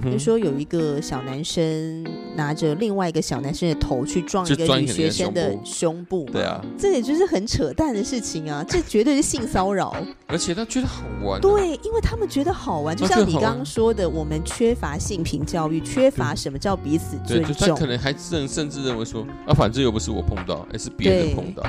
[0.00, 2.06] 就说有一个小男生
[2.36, 9.94] 拿着另外一个小男生的头去撞一个女学生的胸部，对啊，这也就是很扯淡的事情啊，这绝对是性骚扰。
[10.26, 21.62] 而且他觉得好玩，对，因为他们觉得好玩，就像你刚刚说的，我们缺乏性平教育，缺乏什么叫彼此尊重，他可能还甚甚至认为说，啊，反正又不是我碰到，而是别人碰到。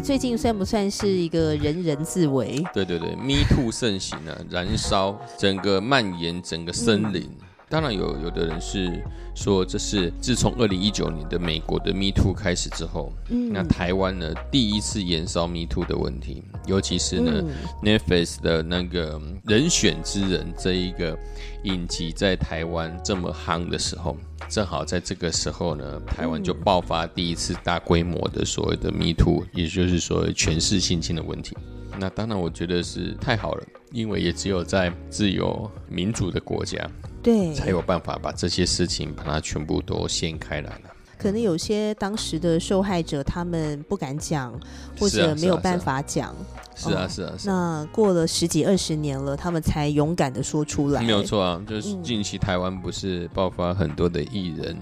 [0.00, 2.64] 最近算不算是一个人人自危？
[2.72, 7.28] 对对对，Me Too 盛行啊，燃烧整个蔓延整个森林。
[7.68, 9.02] 当然有有的人是
[9.34, 17.44] 说，这是自从二零一九年的美国的 Me Too 开始之后，那台湾呢第一次延烧 Me Too 的问题，尤其是呢
[17.82, 21.18] Netflix 的那个人选之人这一个
[21.64, 24.16] 影集在台湾这么夯的时候。
[24.48, 31.54] 正好在这个时候呢，台湾就爆发第一次大规模的所谓的 Me Too，也就是说权势性侵的问题。
[31.98, 36.78] 那当然，我觉得是太好了，因为也只有在自由民主的国家，
[37.22, 40.90] 对，才有办法把这些事情把它全部都掀开来了。
[41.18, 44.56] 可能有些当时的受害者他们不敢讲，
[45.00, 46.32] 或者没有办法讲。
[46.76, 47.34] 是啊，是啊。
[47.44, 51.02] 那过了十几二十年了，他们才勇敢的说出来。
[51.02, 54.76] 没有错啊，就是近期台湾不是爆发很多的艺人，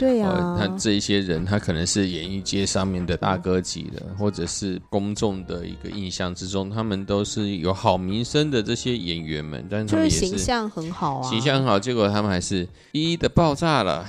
[0.00, 14.06] 对呀，他这一些人，他可能是演艺界上面的大哥级的，或者是公众的一个印象之中，他们都是有好名声的这些演员们，但是他们也是形象很好啊，形象很好，结果他们还是一一的爆炸了。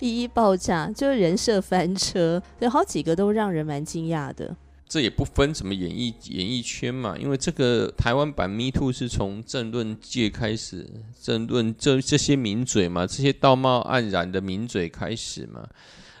[0.00, 4.56] 一一爆炸，就是人设翻车，有好几个都让人蛮惊讶的。
[4.94, 10.88] 这也不分什么演艺演艺圈嘛，因为这个台湾版 Me Too 是从政论界开始，
[11.20, 15.66] 政论这这些名嘴嘛，这些道貌岸然的名嘴开始嘛。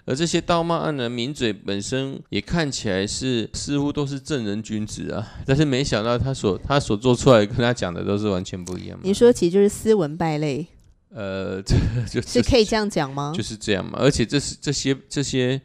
[0.06, 8.98] 而这些道貌岸然名嘴本身也看起来是似乎都是正人君子啊，但是没想到他所他所做出来跟他讲的都是完全不一样。
[9.04, 10.66] 你说其实就是斯文败类。
[11.10, 11.76] 呃，这
[12.10, 13.32] 就是可以这样讲吗？
[13.36, 15.62] 就是这样嘛，而且这是这些这些。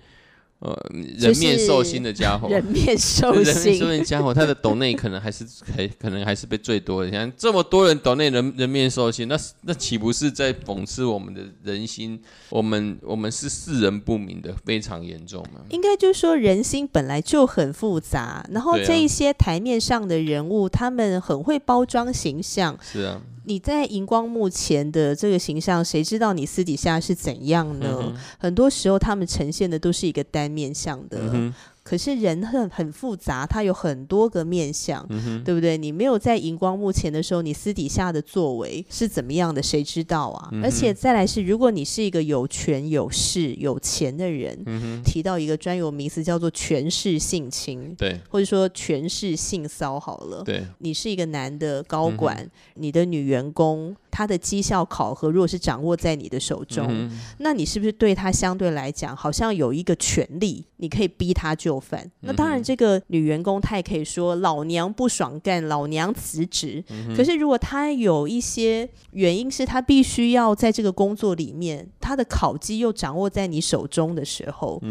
[0.59, 0.78] 呃，
[1.18, 7.09] 人面兽心的家伙，人面兽 心，人面兽心家伙，他的抖内可能还是还可能还是被最多的。
[7.09, 12.22] 你看这么多人抖内人人面兽心，那那岂不是在讽刺我们的人心？
[12.50, 15.62] 我们我们是世人不明的，非常严重吗？
[15.69, 22.78] 应该就是说人心本来就很复杂，然后这一些台面上的人物，他们很会包装形象。
[22.81, 23.22] 是啊。
[23.50, 28.14] 你在荧光幕前的这个形象，谁知道你私底下是怎样呢？
[28.38, 31.52] 很多时候，他们呈现的都是一个单面相的。
[31.89, 35.03] 可是人很很复杂，他有很多个面相，
[35.44, 35.75] 对不对？
[35.75, 39.63] 你没有在荧光幕前的时候，你私底下的作为是怎么样的？
[39.63, 40.51] 谁知道啊？
[40.61, 44.55] 而且再来是，如果你是一个有权有势有钱的人，
[45.03, 53.95] 提到一个专有名词叫做权势性侵，对，或者说权势性骚好了，对，你是一个男的高管，你的女员工。
[54.12, 57.09] 他的绩效考核如果是掌握在你的手中，
[57.40, 62.09] 那你是不是对他相对来讲好像有一个权利，你可以逼他就范？
[62.22, 66.84] 那当然，这个女员工她也可以说老娘不爽干，老娘辞职。
[67.16, 74.81] 可是如果她有一些原因是她必须要在这个工作里面，她的考绩又掌握在你手中的时候，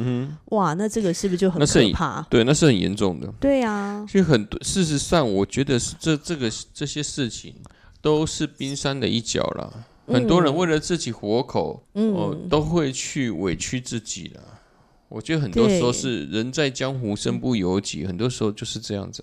[0.47, 2.27] 哇，那这个是不是就很可怕？
[2.31, 3.33] 对，那是很严重的。
[3.41, 7.55] 对啊，其实很多事实上，我觉得是这这个这些事情。
[8.01, 9.87] 都是冰山的一角了。
[10.07, 14.43] 很多人为了自己活口，哦，都会去委屈自己了。
[15.11, 19.23] 我觉得很多时候是人在江湖身不由己，很多时候就是这样子。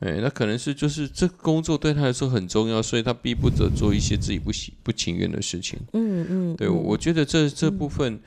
[0.00, 5.78] 哎，那可能是就是这工作对他来说很重要，所以他逼不得做一些自己不喜不情愿的事情。
[5.92, 8.18] 嗯嗯，对，我觉得这这部分，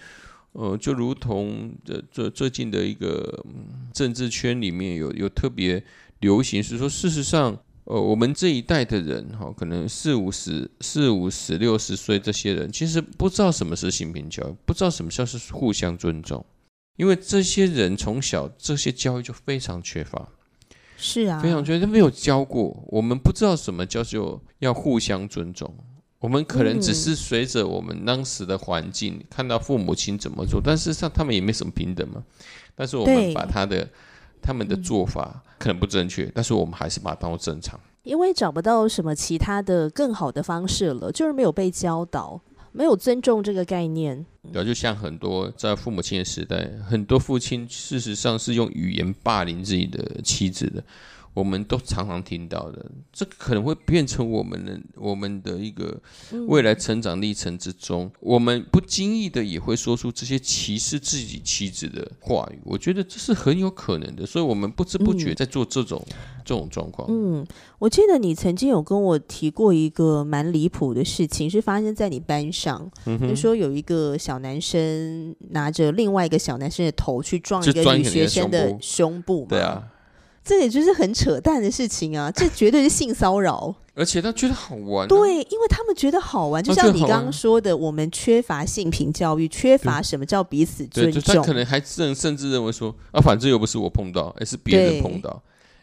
[0.54, 3.46] 呃，就如同这这最近的一个
[3.94, 5.84] 政治圈里面有有特别
[6.22, 7.60] 流行，是说事实上。
[7.90, 16.46] 呃，我们这一代的人哈，可能四五十、四五十、六十岁这些人，其实不知道什么是性平教育，不知道什么叫是互相尊重，
[16.98, 20.30] 因为这些人从小这些教育就非常缺乏，
[20.98, 25.76] 是啊，非常缺，乏，没有教过，我们不知道什么叫做要互相尊重，
[26.20, 32.24] 我们可能只是随着我们当时的环境看到父母亲怎么做，但是上他们也没什么平等嘛，
[32.76, 33.90] 但是我们把他的。
[34.42, 42.40] 他们的做法可能不正确，但是我们还是把它当做正常，因为找不到什么其他的更好的方式了，就是没有被教导，
[42.72, 44.26] 没有尊重这个概念。
[44.52, 50.84] 对，就像很多在父母亲的时代，很多父亲事实上是用语言霸凌自己的妻子的。
[51.40, 55.98] 我们都常常听到的，这可能会变成我们的我们的一个
[56.48, 62.60] 未来成长历程之中，我们不经意的也会说出这些歧视自己妻子的话语。
[62.66, 66.06] 我觉得这是很有可能的，所以我们不知不觉在做这种
[66.44, 67.08] 这种状况。
[67.10, 67.46] 嗯，
[67.78, 79.88] 我记得你曾经有跟我提过一个蛮离谱的事情，是发生在你班上，就说有一个小男生拿着另外一个小男生的头去撞一个女学生的胸部，对啊。
[80.44, 82.32] 这也就是很扯淡的事情啊！
[82.36, 85.08] 这绝对是性骚扰，而且他觉得好玩。
[85.08, 91.22] 对，因为他们觉得好玩，就像你刚刚说的，我们缺乏性平教育，缺乏什么叫彼此尊重。
[91.22, 95.42] 他可能还甚甚至认为说啊，反正又不是我碰到，而是别人碰到。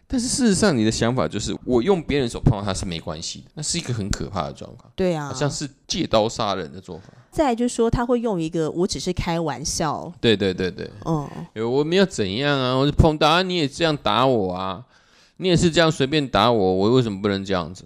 [0.09, 4.89] 但是事实上，你的想法就是我用别人手碰到他是没关系的，那是一个很可怕的状况。
[4.95, 7.13] 对啊，好像是借刀杀人的做法。
[7.33, 10.13] 再就是说，他会用一个我只是开玩笑。
[10.21, 11.29] 对对对对，嗯，
[11.71, 14.85] 我没有怎样啊，我碰到啊你也这样打我啊，
[15.39, 17.85] 你也是这样随便打我，我为什么不能这样子？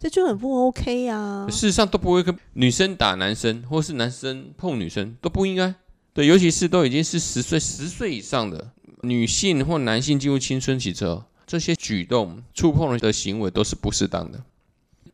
[0.00, 1.46] 这就很不 OK 啊。
[1.48, 5.72] 事实上都不会跟女生打男生，或是男生碰女生都不应该。
[6.12, 8.72] 对，尤其是都已经是十岁、十岁以上的
[9.02, 11.22] 女性或男性进入青春期之后。
[11.50, 14.40] 这些举动、触碰的行为都是不适当的，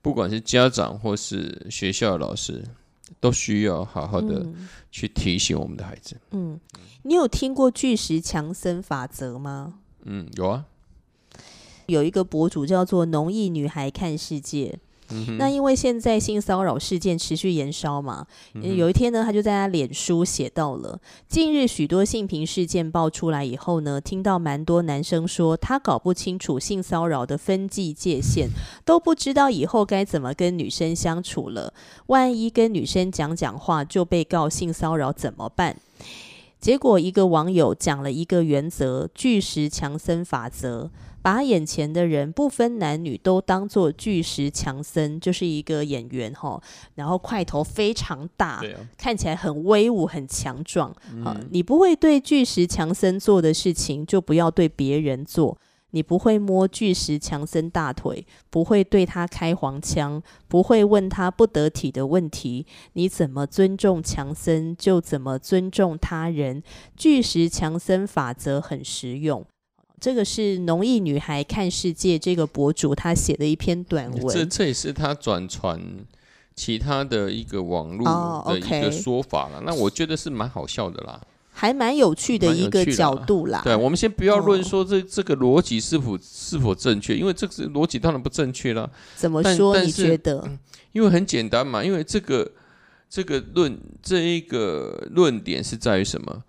[0.02, 2.62] 不管是家长或是学校老师，
[3.20, 4.46] 都需要好好的
[4.92, 6.14] 去提醒我们的孩子。
[6.32, 6.60] 嗯，
[7.04, 9.78] 你有听过巨石强森法则吗？
[10.02, 10.66] 嗯，有啊，
[11.86, 14.78] 有一个博主叫做“农艺女孩看世界”。
[15.38, 20.98] 那因为现在性骚扰事件持续延烧嘛，有一天呢，他就在他脸书写到了，
[21.28, 28.48] 近日许多性平事件爆出来以后呢，听到蛮多男生说他搞不清楚性骚扰的分际界限，
[28.84, 31.72] 都不知道以后该怎么跟女生相处了，
[32.06, 35.76] 万一跟女生讲讲话就被告性骚扰怎么办？
[36.58, 40.90] 结果一个网友讲了一个原则——巨石强森法则。
[41.26, 46.62] 把眼前的人不分男女都当做巨石强森，就是一个演员哈，
[46.94, 48.62] 然后块头非常大，
[48.96, 50.88] 看起来很威武、很强壮。
[51.24, 55.58] 啊，你不会对巨石强森做的事情，就不要对别人做。
[55.90, 62.64] 你不会摸巨石强森大腿，不会对他开黄腔，不会问他不得体的问题。
[62.92, 66.62] 你怎么尊重强森，就怎么尊重他人。
[66.94, 69.44] 巨石强森法则很实用。
[70.06, 75.80] 这个是农艺女孩看世界这个博主他写的一篇短文，这这也是他转传
[76.54, 79.60] 其他的一个网络的一个说法了。
[79.66, 81.20] 那我觉得是蛮好笑的啦，
[81.50, 83.62] 还蛮有趣的一个角度啦。
[83.64, 88.88] 对，我们先不要论说这这个逻辑是否是否正确，因为这个逻辑当然不正确啦。
[89.16, 89.76] 怎么说？
[89.80, 90.48] 你觉得？
[90.92, 92.48] 因为很简单嘛，因为这个
[93.10, 96.44] 这个论这一个论点是在于什么？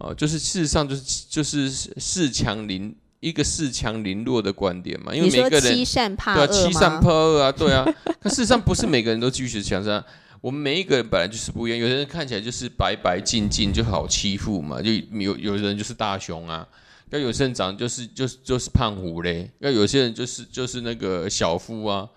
[0.00, 7.86] 哦，就是事实上就是就是恃强凌一个恃强凌弱的观点嘛，因为每个人欺善怕恶欺善怕恶啊，对啊。
[8.18, 10.02] 可事实上不是每个人都继续强森，
[10.40, 11.78] 我们每一个人本来就是不一样。
[11.78, 16.66] 有的人看起来就是白白净净就好欺负嘛，就有有的人就是大熊啊，
[17.10, 22.08] 要有些人长就是就是就是胖虎嘞，要有些人就是就是那个小夫啊。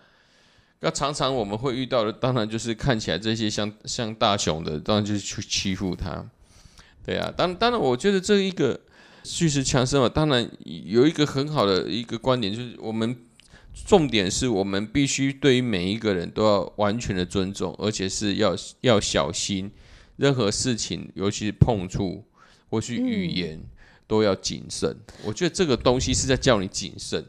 [0.80, 6.26] 那常常我们会遇到的，当然就是看起来这些像像大熊的，当然就是去欺负他。
[7.06, 8.80] 对啊，当当然，我觉得这一个
[9.24, 13.16] 叙事强身嘛，当然有一个很好的一个观点，就是我们
[13.86, 19.70] 重点是我们必须对于每一个人都要完全的尊重，而且是要要小心，
[20.16, 22.24] 任何事情，尤其是碰触
[22.70, 23.60] 或是语言，
[24.08, 24.96] 都要谨慎。
[25.26, 27.26] 我觉得这个东西是在叫你谨慎。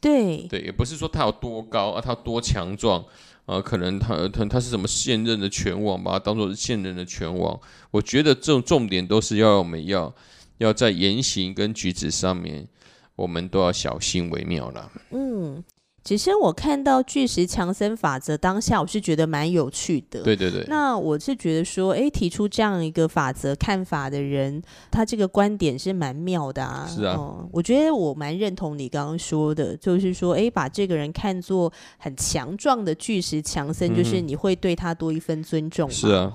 [0.00, 3.04] 对对，也不是说他有多高啊，他多强壮。
[3.46, 7.58] 啊，可能他他他是什么现任的拳王，把它当做是现任的拳王。
[7.90, 10.14] 我觉得这种重点都是要我们要
[10.58, 12.68] 要在言行跟举止上面，
[13.16, 14.90] 我们都要小心为妙了。
[15.10, 15.62] 嗯。
[16.04, 20.22] 只是我看到巨石强森法则当下，我是觉得蛮有趣的。
[20.22, 20.64] 对对对。
[20.68, 26.86] 那我是觉得说，哎，提出这样一个法则看法的人，他这个观点是蛮妙的啊。
[26.88, 27.16] 是啊。
[27.52, 35.88] 我觉得我蛮认同你刚刚说的，就是说，哎，把这个人看作很强壮的巨石强森，就是你会对他多一分尊重。
[35.88, 36.32] 是啊。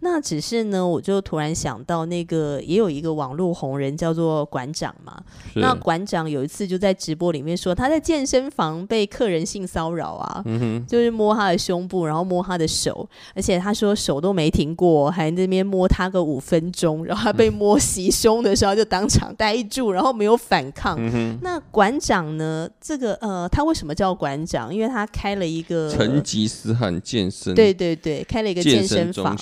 [0.00, 5.20] 那只是呢，我就突然想到，那个也有一个网络红人叫做馆长嘛。
[5.56, 10.42] 那馆长有一次就在直播里面说，他在健身房被客人性骚扰啊，
[10.86, 20.96] 就是摸他的胸部，然后摸他的手，而且他说手都没停过，还那边摸他个五分钟，然后他被摸袭胸的时候就当场呆住，然后没有反抗。
[21.42, 22.68] 那馆长呢？
[22.80, 24.72] 这个呃，他为什么叫馆长？
[24.72, 29.36] 因为他开了一个成吉思汗健身，对对对，开了一个健身房。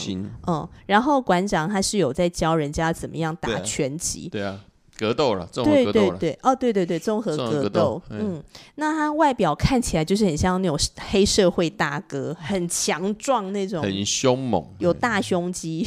[0.47, 4.61] 嗯，然后馆长他是有在教人家怎么样打拳击，对啊，
[4.99, 8.43] 格斗了，综合对格斗了，对对，哦，对对对，综合格格斗斗，嗯，
[8.77, 10.79] 那他外表看起来就是很像那种
[11.11, 15.85] 黑社会大哥，很强壮那种，很凶猛，有大胸肌，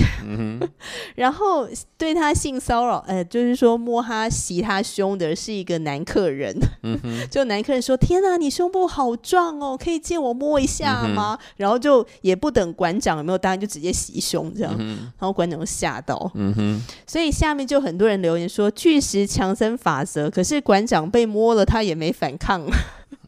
[1.16, 6.56] 然后对他性骚扰，呃，就是说摸他、袭他胸的是一个男客人，
[7.30, 22.62] 就男客人说：“天哪，你胸部好壮哦，可以借我摸一下吗？”然后就也不等馆长有没有答应，就直接袭胸这样，然后馆长就吓到，嗯哼，所以下面就很多人留言说巨石强森法则，可是馆长被摸了，他也没反抗，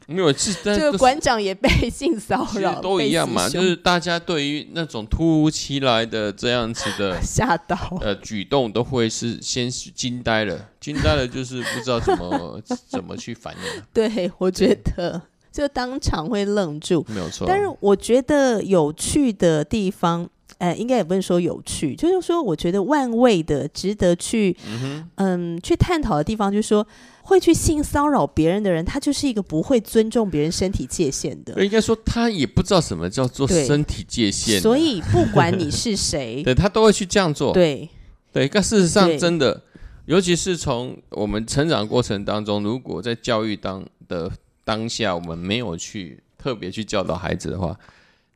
[0.08, 7.78] 没有是， 但这个馆长也被性骚扰，都一样嘛，就是大家对于那种突如其来的这样子的 吓到。
[8.02, 17.06] 呃举动，都会是先是惊呆了，惊呆了就是不知道怎么 怎么去反应了，对，我觉得就当场会愣住。
[17.08, 17.48] 没有错。
[17.48, 20.30] 但是我觉得有趣的地方，
[20.62, 24.56] 呃，应该也不是说有趣，就是说我觉得万位的值得去，
[25.16, 26.86] 嗯去探讨的地方，就是说
[27.24, 31.66] 会去性骚扰别人的人，他就是一个不会尊重别人身体界限的。
[31.66, 37.52] 应该说他也不知道什么叫做身体界限啊，所以不管你 是谁，对他都会去这样做。
[37.52, 37.90] 对
[38.32, 39.64] 对，但事实上真的，
[40.06, 44.32] 尤其是从我们成长过程当中，如果在教育当的
[44.64, 47.76] 当下，我们没有去特别去教导孩子的话，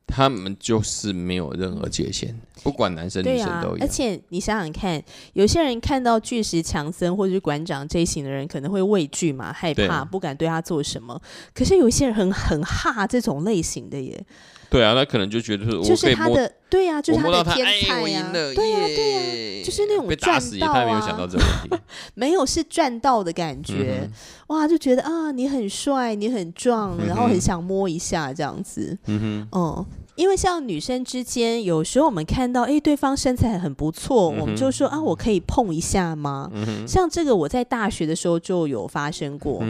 [0.06, 3.80] 他们就是没有任何界限，不管男生女生都一，样。
[3.80, 11.20] 而且你想想看，有些人看到巨石强森或者是馆长这一型的人，可能会畏惧嘛，害怕，不敢对他做什么。
[11.52, 14.24] 可是有一些人很很哈这种类型的耶，
[14.70, 19.10] 对啊，他可能就觉得就是他的对呀、就是他，的天哎，才呀、对呀、耶对
[19.60, 21.84] 呀、就是那种赚到他没有啊想到这个问题。
[22.14, 24.10] 没有是赚到的感觉，嗯
[24.48, 29.86] 哇，就觉得啊你很帅，你很壮，然后很想摸一下这样子，嗯哼，嗯。
[30.16, 36.50] 因为像女生之间，有时候我们看到，哎，对方身材很不错，嗯我们就说啊，我可以碰一下吗？
[36.88, 39.62] 像这个，我在大学的时候就有发生过。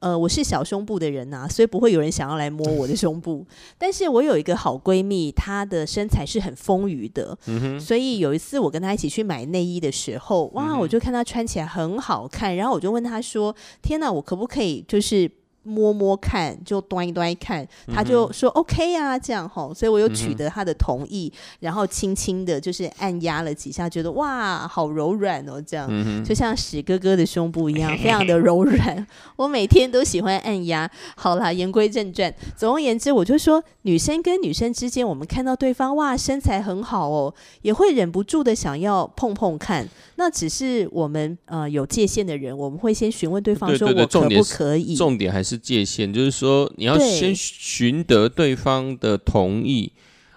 [0.00, 3.46] 呃，我是小胸部的人呐、所以不会有人想要来摸我的胸部。
[3.78, 15.30] 但是我有一个好闺蜜，她的身材是很丰腴的，嗯所以有一次我跟她一起去买内衣的时候，哇，我就看她穿起来很好看，然后我就问她说：“天哪，我可不可以就是？”
[15.64, 25.88] 摸摸看，就端一端一看，他就说 OK 啊，这样吼，所以我又取得他的同意，然后轻轻的，就是按压了几下，觉得哇，好柔软哦，这样，
[26.24, 29.06] 就像史哥哥的胸部一样，非常的柔软。
[29.36, 30.90] 我每天都喜欢按压。
[31.16, 39.88] 好啦，言归正传，总而言之，我就说，女生跟女生之间，我们看到对方哇身材很好哦，也会忍不住的想要碰碰看。
[40.16, 44.94] 那只是我们呃有界限的人，我们会先询问对方说，对对对我可不重点是可以？
[44.94, 49.92] 重点还是界限，就是说你要先寻得对方的同意，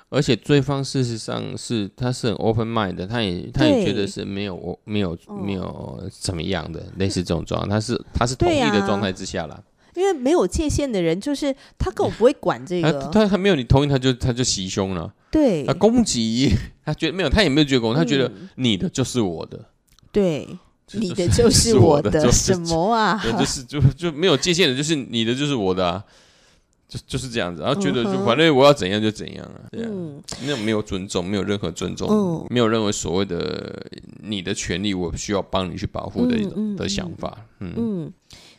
[0.10, 9.62] 而且对方事实上是他是很 open mind 的，他也他也觉得是没有没有嗯没有怎么样的，类似这种状况，他是他是同意的状态之下啦，
[9.98, 13.00] 因为没有界限的人，就是他根本不会管这他个。
[13.12, 16.54] 他他没有你同意，他就他就袭胸了，对他攻击，
[16.86, 19.60] 他觉得没有，他也没有觉得攻击，他觉得嗯你的就是我的，
[20.12, 20.48] 对，
[20.94, 23.20] 你的就是我 我的，就是什么啊？
[23.24, 26.04] 对，就是就就没有界限的，就是你的就是我的啊。
[26.90, 29.90] 就就是这样子，然后觉得就反正我要怎样就怎样啊，这样。
[29.92, 33.86] 嗯，那种没有尊重，没有任何尊重，嗯没有任何所谓的
[34.24, 37.38] 你的权利，我需要帮你去保护的一种、的想法。
[37.60, 38.14] 嗯，嗯，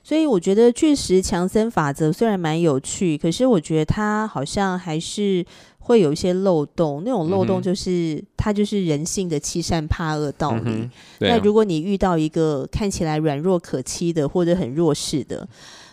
[0.08, 5.44] 所以我觉得巨石强森法则虽然蛮有趣，可是我觉得它好像还是
[5.80, 7.02] 会有一些漏洞。
[7.04, 10.62] 那种漏洞就是、它就是人性的欺善怕恶道理。
[10.64, 15.46] 嗯啊，那如果你遇到一个看起来软弱可欺的或者很弱势的，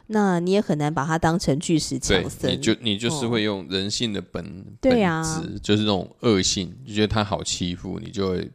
[0.08, 2.54] 那你也很难把它当成巨石强，森。
[2.54, 8.50] 你就你就是哦会用人性的本、对啊，就是那种恶性，就觉得他好欺负，你就会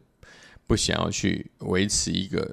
[0.65, 2.51] 不想要去维持一个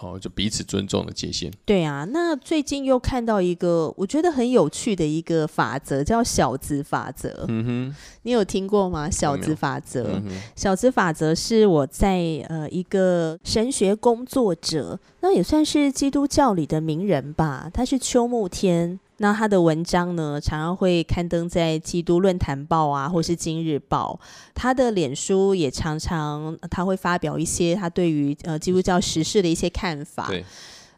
[0.00, 1.52] 哦，就彼此尊重的界限。
[1.64, 7.44] 对啊，那最近又看到一个我觉得很有趣的一个法则，叫小子法则。
[7.48, 9.10] 嗯你有听过吗？
[9.10, 10.04] 小子法则。
[10.24, 17.70] 嗯，小子法则是我在呃一个神学工作者，那也算是基督教里的名人吧。
[17.72, 24.18] 他是邱慕天，那他的文章呢常常会刊登在《基督论坛报》啊，或是《今日报》。
[24.54, 30.26] 他的脸书也常常呃他会发表一些他对于呃基督教时事的一些看法。
[30.26, 30.44] 对，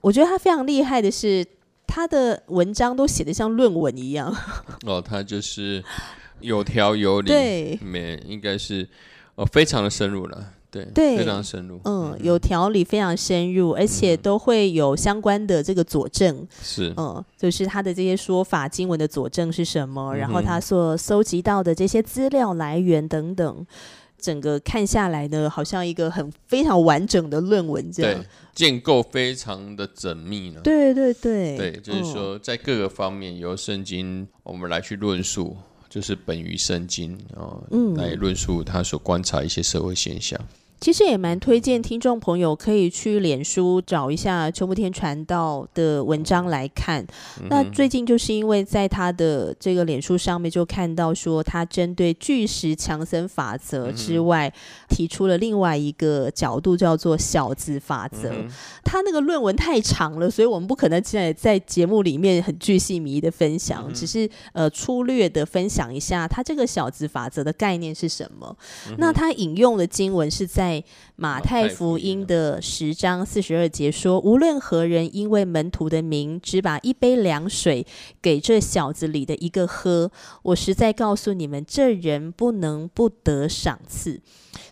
[0.01, 1.47] 我觉得他非常厉害的是。
[1.95, 4.35] 他的文章都写得像论文一样，
[4.87, 5.85] 哦，他就是
[6.41, 8.89] 有条有理，对，没应该是
[9.35, 23.67] 哦，非常的深入了，对，对非常深入，嗯，有条理，非常深入，而且都会有相关的这个佐证，是，嗯，就是他的这些说法、经文的佐证是什么，然后他所搜集到的这些资料来源等等。
[24.19, 28.25] 整个看下来呢，好像一个很非常完整的论文这样，
[28.55, 30.61] 建构非常的缜密呢。
[30.63, 35.57] 对对对，对，就是说在各个方面由圣经我们来去论述，
[35.89, 37.59] 就是本于圣经啊，
[37.97, 40.41] 来论述他所观察一些社会现象。
[40.83, 47.07] 其实也蛮推荐听众朋友可以去脸书找一下邱木天传道的文章来看。
[47.49, 54.53] 那最近就是因为在他的这个脸书上面就看到说，他针对巨石强森法则之外，
[54.89, 58.33] 提出了另外一个角度，叫做小子法则。
[58.83, 68.57] 他那个论文太长了，所以我们不可能在在节目里面很巨细迷的分享，只是呃粗略的分享一下他这个小子法则的概念是什么。
[68.99, 70.72] 那他引用的经文是在。
[71.17, 77.85] 马太福音的十章四十二节说：“无论何人因为门徒的名，只把一杯凉水
[78.21, 80.11] 给这小子里的一个喝，
[80.43, 84.21] 我实在告诉你们，这人不能不得赏赐。”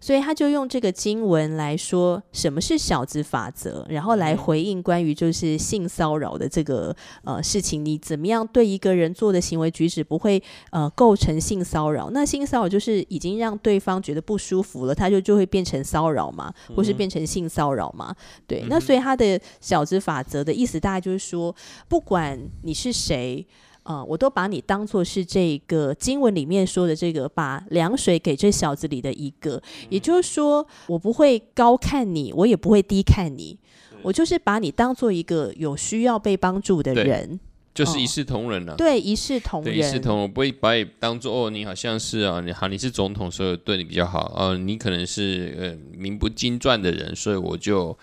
[0.02, 12.08] 所以他就用这个经文来说什么是小子法则，然后来回应关于就是性骚扰的这个呃事情，你怎么样对一个人做的行为举止不会呃构成性骚扰？
[12.10, 18.14] 那性骚扰就是已经让对方觉得不舒服了，他就就会变成骚扰嘛，或是变成性骚扰嘛？
[18.46, 21.54] 对，那所以他的小子法则的意思大概就是说，
[21.88, 23.44] 不管你是谁。
[23.82, 33.58] 啊，我都把你当做是这个经文里面说的这个，把凉水给这小子里的一个，也就是说，我不会高看你，我也不会低看你，
[34.02, 37.40] 我就是把你当做一个有需要被帮助的人，
[37.72, 38.74] 就是一视同仁了。
[38.76, 47.96] 对，一视同仁，一视同仁，不会把你当做哦，你好像是啊，你好，你是总统，所以对你比较好呃，你可能是呃名不经传的人，所以我就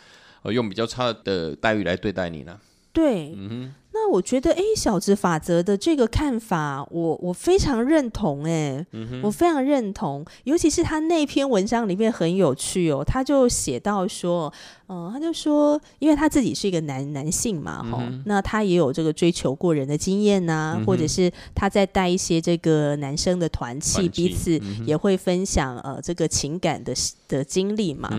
[0.43, 2.59] 呃用比较差的待遇来对待你了。
[2.93, 3.73] 对，嗯哼。
[4.07, 8.85] 那我觉得，哎，小子法则的这个看法，我我非常认同，哎，
[9.21, 14.53] 我非常认同，尤其是他那篇文章里面很有趣哦，他就写到说。
[14.89, 26.93] 嗯，他就说，因为他自己是一个男男性嘛，哈，那他也有这个追求过人的经验呐，或者是他在带一些这个男生的团契，彼此也会分享呃这个情感的
[27.27, 28.09] 的经历嘛。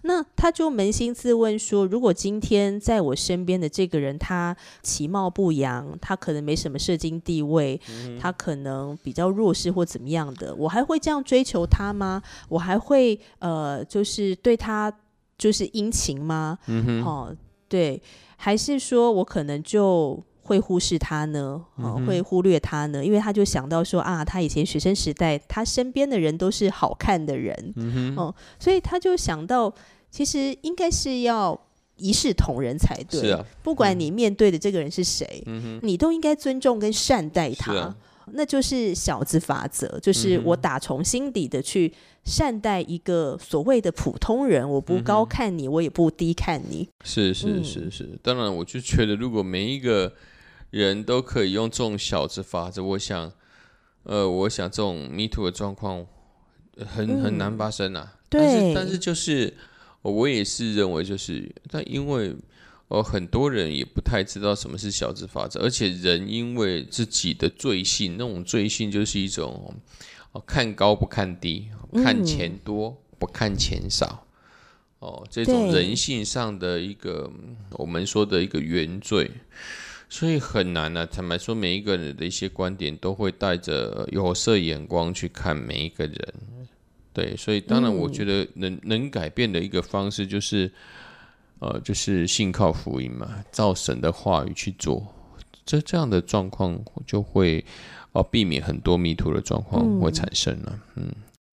[0.00, 7.80] 那他就扪心自问说，如果今天在我身边的这个人，他其貌不扬，他可能没什么社经地位，
[8.20, 12.22] 他可能比较弱势或怎么样的，我还会这样追求他吗？
[12.48, 14.92] 我还会呃，就是对他。
[15.36, 16.56] 就是殷勤吗？
[16.68, 17.36] 嗯，哦，
[17.68, 18.00] 对，
[18.36, 21.60] 还是说我可能就会忽视他呢？
[21.74, 23.04] 哦，会忽略他呢？
[23.04, 27.74] 因为他就想到说啊，他以前学生时代，他身边的人都是好看的人，
[28.16, 29.74] 哦，所以他就想到，
[30.08, 31.60] 其实应该是要
[31.96, 33.20] 一视同仁才对。
[33.20, 37.94] 是啊，不管你面对的这个人是谁，嗯，你都应该尊重跟善待他。
[38.32, 41.92] 那就是小子法则，就是我打从心底的去
[42.24, 46.88] 善待一个所谓的普通人，我不高看你，我也不低看你。
[47.04, 50.10] 是是是是，当然，我就觉得如果每一个
[50.70, 53.30] 人都可以用这种小子法则，我想，
[54.04, 56.06] 呃，我想这种迷途的状况
[56.78, 58.14] 很很难发生啊。
[58.30, 59.52] 但是但是就是
[60.10, 62.34] 我也是认为就是，但因为。
[62.88, 69.74] 呃，很多人也不太知道什么是小资法则，而且人因为自己的罪性，那种罪性就是一种
[70.32, 74.26] 哦，看高不看低，看钱多不看钱少，
[74.98, 77.32] 哦，这种人性上的一个
[77.70, 79.30] 我们说的一个原罪，
[80.10, 81.06] 所以很难呢。
[81.06, 86.34] 坦白说，每一个人的一些观点都会带着有色眼光去看每一个人，
[87.14, 90.70] 对，所以当然，我觉得能能改变的一个方式就是。
[91.60, 95.06] 呃，就是信靠福音嘛，照神的话语去做，
[95.64, 97.64] 这这样的状况就会
[98.12, 100.78] 呃避免很多迷途的状况会产生了。
[100.96, 101.06] 嗯，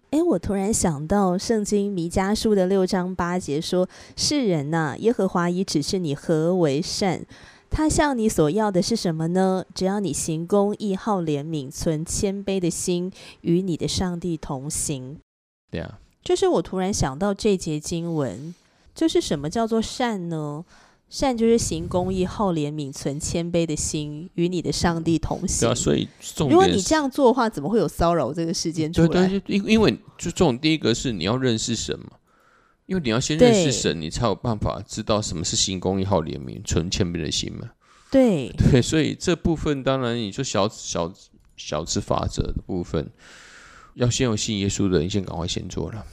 [0.10, 7.26] 哎，我突然想到圣经弥迦书的六章八节说：“世人呐，耶和华已指示你何为善，
[7.69, 9.63] 他向你所要的是什么呢？
[9.74, 13.10] 只要你行公义、好怜悯、存谦卑的心，
[13.41, 15.19] 与你的上帝同行。”
[15.71, 18.53] 对啊，就是我突然想到这节经文。
[18.93, 20.65] 就是什么叫做善呢？
[21.10, 25.62] 善就是行公义、好怜悯、存谦卑的心，与你的上帝同行。
[25.62, 26.05] 对啊，所以
[26.38, 29.27] 如果你这样做的话，怎么会有骚扰这个事件出来？
[29.27, 32.17] 对，因因为就这种第一个是你要认识神嘛，
[32.86, 37.71] 因为你要先认识神，你才有办法知道什么是行公义、好怜悯、存谦卑的心嘛。
[38.12, 41.12] 对对，所以这部分当然你说小小
[41.55, 43.10] 小之法则的部分，
[43.95, 46.06] 要先有信耶稣的，人先赶快先做了。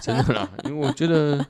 [0.00, 1.44] 真的啦，因为我觉得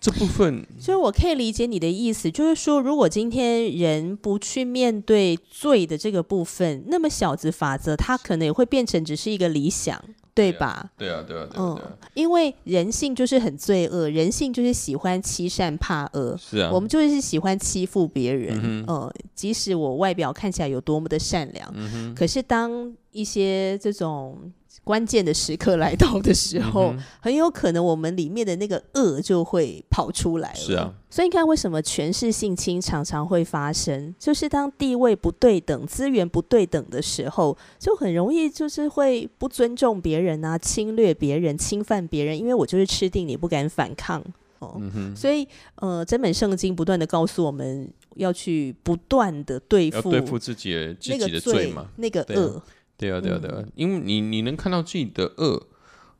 [0.00, 10.02] 这部分，所以我可以理解你的意思，就是说，如果今天人不去面对罪的这个部分，那么小子法则它可能也会变成只是一个理想，
[10.34, 10.90] 对吧？
[10.96, 11.78] 对啊，对啊，对啊。
[11.82, 16.36] 嗯，因为人性就是很罪恶，人性就是喜欢欺善怕恶。
[16.38, 18.84] 是啊，我们就是喜欢欺负别人。
[18.88, 24.52] 嗯，即使我外表看起来有多么的善良，可是当一些这种。
[24.84, 30.56] 关键的时刻来到的时候，很有可能我们里面的那个恶就会跑出来了。
[30.56, 34.14] 是啊，所以你看，为什么权势性侵常常会发生？
[34.18, 42.38] 就是当地位不对等、资源不对等的时候，就很容易就是会不尊重别人啊，侵略别人、侵犯别人。
[42.38, 44.24] 因为我就是吃定你，不敢反抗
[44.60, 44.80] 哦。
[45.16, 52.62] 所以，呃，这本圣经不断的告诉我们要去不断的对付对付自己的自己的罪嘛，那个恶。
[53.00, 55.66] 对啊，对啊，对啊，因为你你能看到自己的恶，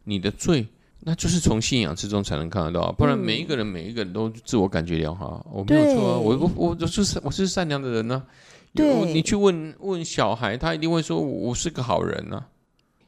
[0.05, 0.67] 你的罪，
[1.01, 8.23] 那就是从信仰之中才能看得到，不然每一个人每一个人都自我感觉良好，我没有错啊，我我我就是我是善良的人呢。
[8.73, 12.47] 对，你去问问小孩，他一定会说我是个好人啊。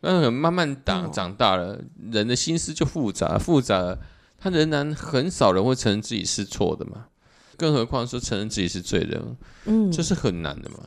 [0.00, 1.80] 那，慢慢长长大了，
[2.10, 3.96] 人的心思就复杂复杂，
[4.36, 7.06] 他仍然很少人会承认自己是错的嘛，
[7.56, 10.78] 更何况说承认自己是罪人，嗯，这是很难的嘛。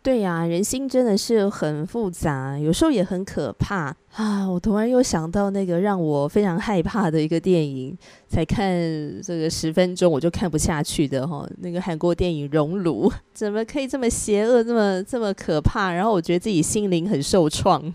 [0.00, 4.48] 对呀，人心真的是很复杂，有时候也很可怕啊！
[4.48, 7.94] 我突然又想到那个让我非常害怕的一个电影，
[8.26, 8.72] 才看
[9.20, 15.92] 这个十分钟我就看不下去的哈，那个韩国电影《熔炉》，怎么可以这么邪恶，这么这么可怕？
[15.92, 17.92] 然后我觉得自己心灵很受创，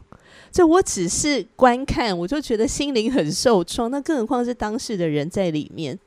[0.52, 5.98] 就我只是观看，我就觉得心灵很受创，那更何况是当事的人在里面，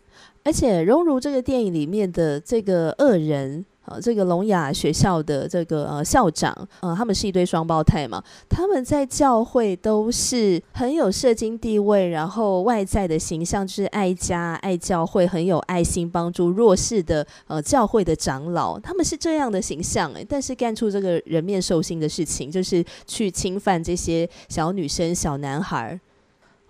[0.45, 3.65] 而且《熔炉》这个电影里面的这个恶人。
[3.87, 25.99] 呃，这个聋哑学校的这个呃校长，呃，他们是一对双胞胎嘛，他们在教会都是很有社经地位，然后外在的形象就是爱家、爱教会，很有爱心，帮助弱势的呃教会的长老，他们是这样的形象诶，但是干出这个人面兽心的事情，就是去侵犯这些小女生、小男孩。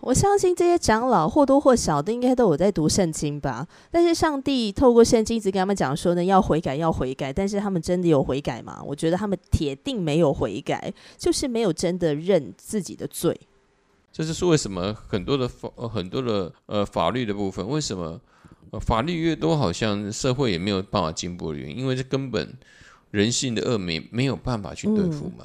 [0.07, 3.67] 我相信这些长老或多或少的应该都有在读圣经吧。
[3.91, 7.33] 但是上帝透过圣经一直跟他们讲说呢，要悔改，要悔改。
[7.33, 8.81] 但是他们真的有悔改吗？
[8.87, 13.37] 我觉得他们铁定没有悔改，就是没有真的认自己的罪。
[14.13, 18.21] 这就是为什么很多的法，很多的呃法律的部分，为什么
[18.81, 22.57] 法律越多，好像社会也没有办法进步的原因，因为这根本
[23.11, 25.45] 人性的恶没没有办法去对付嘛。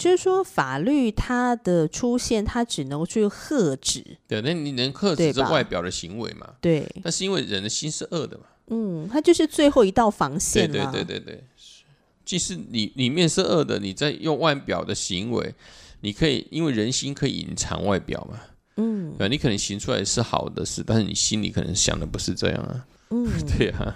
[0.00, 4.02] 就是说，法律它的出现，它只能去遏制。
[4.26, 6.54] 对，那你能遏制这外表的行为嘛？
[6.58, 6.90] 对。
[7.04, 8.44] 那是因为人的心是恶的嘛？
[8.68, 11.44] 嗯，它就是最后一道防线对对对对对。
[12.24, 15.54] 即使你里面是恶的，你在用外表的行为，
[16.00, 18.40] 你可以因为人心可以隐藏外表嘛？
[18.76, 19.14] 嗯。
[19.18, 22.86] 对，你可能行出来是好的事，但是你心里可能想的不是这样啊。
[23.10, 23.94] 嗯， 对啊。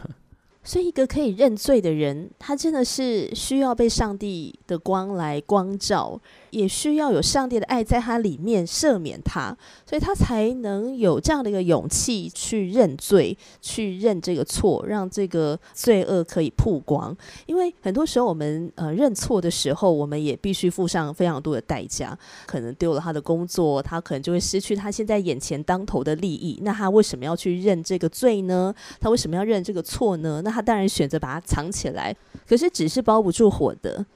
[0.64, 6.18] 所以，一个可以认罪的人，他真的是需要被上帝的光来光照。
[6.55, 17.14] 也需要有上帝的爱在他里面赦免他，所以他才能有这样的一个勇气去认罪，去认这个错，让这个罪恶可以曝光。
[17.47, 26.61] 因为很多时候我们呃认错的时候，我们也必须付上非常多的代价，可能丢了他的工作，他可能就会失去他现在眼前当头的利益。
[26.62, 28.73] 那他为什么要去认这个罪呢？
[29.01, 30.40] 他为什么要认这个错呢？
[30.45, 32.14] 那他当然选择把它藏起来，
[32.49, 34.07] 可是纸是包不住火的。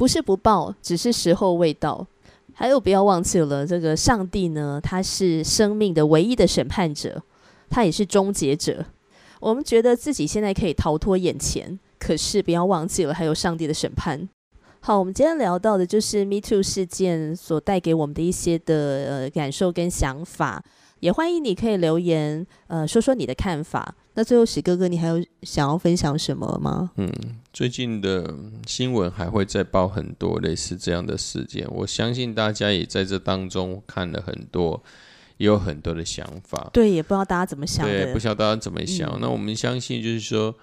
[0.00, 2.06] 不是不报，只是时候未到。
[2.54, 7.22] 还有，不要忘记了，这个上帝呢，他是生命的唯一的审判者，
[7.68, 8.82] 他也是终结者。
[9.40, 14.26] 我们觉得自己现在可以逃脱眼前，可是不要忘记了，还有上帝的审判。
[14.80, 20.64] 好，我们今天聊到的就是 Me Too 事件所带给我们的一些的呃感受跟想法。
[21.00, 23.94] 也欢迎你可以留言，呃，说说你的看法。
[24.14, 26.90] 那最后，史哥哥，你还有想要分享什么吗？
[26.96, 27.10] 嗯，
[27.52, 28.34] 最近的
[28.66, 34.82] 新闻还会再报很多类似这样的事件，我相信大家也在这当中看了很多，
[35.38, 36.68] 也有很多的想法。
[36.72, 37.86] 对，也不知道大家怎么想。
[37.86, 39.18] 对，不晓得大家怎么想。
[39.20, 40.54] 那我们相信，就是说，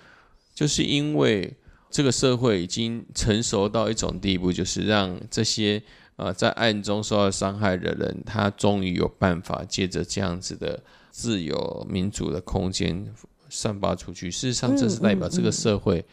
[0.54, 1.52] 就是因为
[1.89, 5.82] 这个社会已经成熟到一种地步，就是让这些。
[6.17, 13.08] 呃，在暗中受到伤害的人，他终于有办法借着这样子的自由民主的空间
[13.49, 14.30] 散发出去。
[14.30, 16.03] 事实上，这是代表这个社会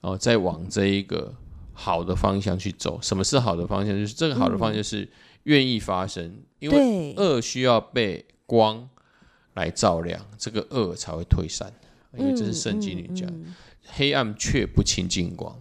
[0.00, 1.32] 哦，在往这一个
[1.72, 2.98] 好的方向去走。
[3.00, 3.96] 什么是好的方向？
[3.96, 5.08] 就是这个好的方向是
[5.44, 8.88] 愿意发生，因为恶需要被光
[9.54, 11.72] 来照亮，这个恶才会退散。
[12.18, 13.30] 因为这是圣经里讲，
[13.84, 15.56] 黑暗却不亲近光，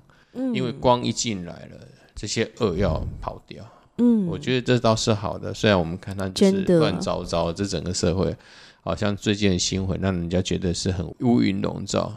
[0.53, 3.63] 因为光一进来了，这些恶要跑掉。
[3.97, 5.53] 嗯，我觉得这倒是好的。
[5.53, 8.35] 虽然我们看它就是乱糟糟，这整个社会
[8.81, 12.11] 好像最近的新闻让人家觉得是很乌云笼罩，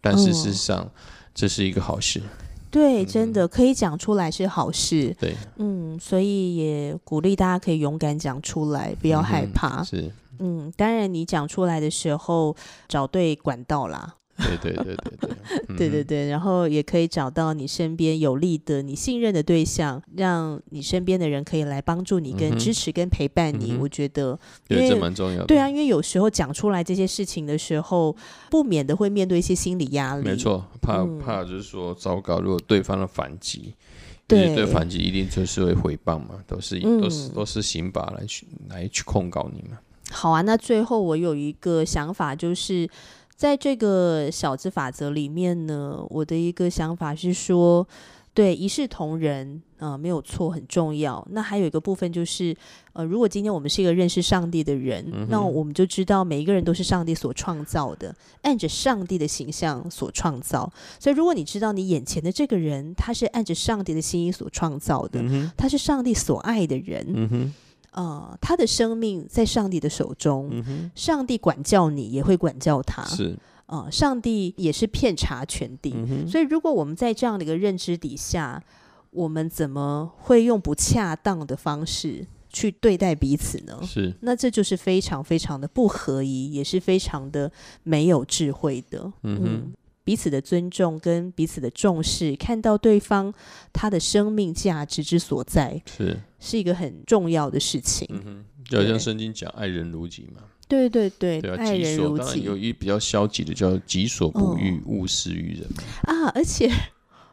[0.00, 0.88] 但是事实上
[1.34, 2.20] 这是一个好事。
[2.70, 5.16] 对，真的可以讲出来是好事。
[5.18, 9.82] 对，嗯，所以也鼓励大家可以勇敢讲出来，不要害怕。
[9.82, 12.54] 是，嗯，当然你讲出来的时候，
[12.86, 14.14] 找对管道啦。
[14.38, 23.76] 对对对对对，对对对，然后也可以找到你身边有利的、你信任的对象，让你身边的人可以来帮助你、跟支持、跟陪伴你。
[23.80, 25.46] 我觉得，因为这蛮重要的。
[25.46, 28.14] 对啊，因为有时候讲出来这些事情的时候，
[28.48, 30.24] 不免的会面对一些心理压力。
[30.24, 33.74] 没错，怕怕就是说，糟糕，如果对方的反击，
[34.28, 39.78] 对对反击一定就是会回谤嘛，都是都是都是刑法来去来去控告你嘛。
[40.12, 42.88] 好啊，那最后我有一个想法就是。
[43.38, 47.86] 在这个小资法则里面呢，我的一个想法是说，
[48.34, 51.24] 对一视同仁啊，没有错，很重要。
[51.30, 52.56] 那还有一个部分就是，
[52.94, 60.68] 呃，如果今天我们是一个认识上帝的人，那我们就知道每一个人都是上帝所创造的，按着上帝的形象所创造。
[60.98, 65.22] 所以，如果你知道你眼前的这个人，他是按着上帝的心意所创造的，
[65.56, 67.52] 他是上帝所爱的人。
[67.92, 70.62] 呃，他的生命在上帝的手中，
[70.94, 73.02] 上帝管教你，也会管教他。
[73.04, 75.92] 是啊，上帝也是遍察全地。
[76.26, 78.62] 所以，如果我们在这样的一个认知底下，
[79.10, 83.78] 我们怎么会用不恰当的方式去对待彼此呢？
[83.82, 87.50] 是，那这就是非常非常的不合宜，也是非常的
[87.82, 89.12] 没有智慧的。
[89.22, 89.72] 嗯。
[90.08, 93.30] 彼此的尊重跟彼此的重视，看到对方
[93.74, 98.08] 他的生命价值之所在，是是一个很重要的事情。
[98.08, 100.40] 嗯哼，就好像圣经讲“爱人如己”嘛。
[100.66, 102.40] 对对对，爱人如己。
[102.40, 105.68] 有一比较消极的叫“己所不欲，勿施于人”
[106.08, 106.28] 啊。
[106.34, 106.72] 而且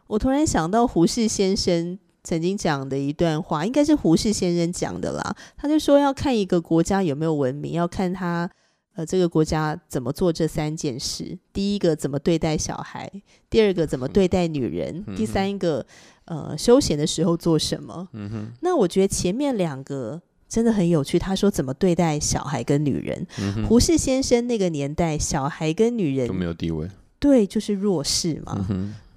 [0.08, 5.34] 我突然想到胡适先生曾经讲的一段话，应该是胡适先生讲的啦。
[5.56, 8.52] 他就说，要看一个国家有没有文明，要看他。
[8.96, 11.38] 呃，这个国家怎么做这三件事？
[11.52, 13.12] 第一个怎么对待小孩？
[13.50, 15.04] 第二个怎么对待女人？
[15.18, 15.86] 第三个，
[16.24, 18.08] 呃，休闲的时候做什么？
[18.14, 18.52] 嗯哼。
[18.62, 21.20] 那我觉得前面两个真的很有趣。
[21.20, 23.28] 他说怎么对待小孩跟女人？
[23.68, 28.66] 胡适先生那个年代，小孩跟女人都没有地位，对，就是弱势嘛，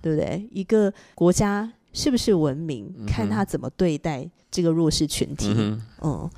[0.03, 0.45] 对不对？
[0.51, 5.55] 一个国家是不是文明，看他怎么对待这个弱势群体。
[6.03, 6.29] 嗯。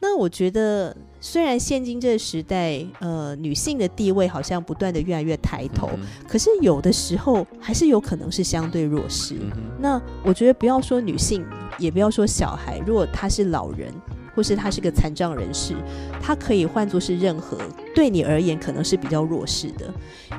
[0.00, 5.90] 那我觉得，虽然现今这个时代，呃，女性的地位好像不断的越来越抬头，
[6.26, 9.36] 可是有的时候还是有可能是相对弱势。
[9.78, 11.44] 那我觉得不要说女性，
[11.78, 13.92] 也不要说小孩，如果他是老人。
[14.40, 15.74] 或是他是个残障人士，
[16.18, 17.58] 他可以换作是任何
[17.94, 19.84] 对你而言可能是比较弱势的。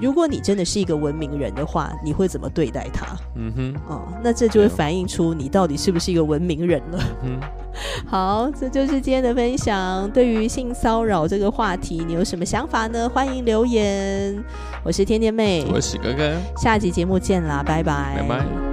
[0.02, 3.16] 如果你真的是一个文明人的话，你会怎么对待他？
[3.36, 7.00] 嗯哼，哦，那这就会反映出你到底是不是一个文明人了。
[7.22, 7.40] 嗯，
[8.10, 10.10] 好，这就是今天的分享。
[10.10, 13.08] 对于性骚扰这个话题，你有什么想法呢？
[13.08, 14.44] 欢迎留言。
[14.84, 18.71] 我是天天妹，我是哥哥，下集节目见啦，拜拜，拜拜。